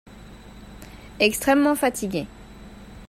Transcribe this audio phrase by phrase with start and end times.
[1.19, 2.25] Extrêmement fatigué.